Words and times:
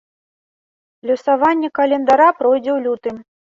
Лёсаванне 1.09 1.69
календара 1.81 2.29
пройдзе 2.43 2.71
ў 2.77 2.83
лютым. 2.89 3.15